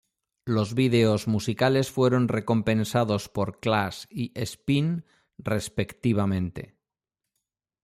Los 0.45 0.73
videos 0.73 1.27
musicales 1.27 1.91
fueron 1.91 2.27
recompensados 2.27 3.29
por 3.29 3.59
"Clash" 3.59 4.05
y 4.09 4.31
"Spin", 4.33 5.05
respectivamente. 5.37 6.75